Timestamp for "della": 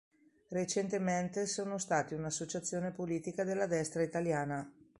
3.43-3.67